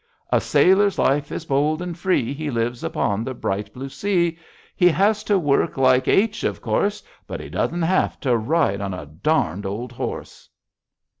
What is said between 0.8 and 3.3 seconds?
life is bold and free. He lives upon